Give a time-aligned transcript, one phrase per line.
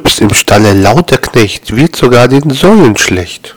[0.00, 3.56] rülpst im Stalle lauter Knecht, wird sogar den Säulen schlecht.